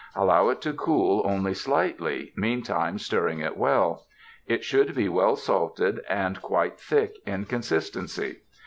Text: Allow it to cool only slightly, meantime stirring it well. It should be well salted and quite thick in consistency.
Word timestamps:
Allow 0.15 0.49
it 0.49 0.61
to 0.61 0.73
cool 0.73 1.21
only 1.27 1.53
slightly, 1.53 2.33
meantime 2.35 2.97
stirring 2.97 3.37
it 3.39 3.55
well. 3.55 4.07
It 4.47 4.63
should 4.63 4.95
be 4.95 5.07
well 5.07 5.35
salted 5.35 6.01
and 6.09 6.41
quite 6.41 6.79
thick 6.79 7.13
in 7.23 7.45
consistency. 7.45 8.37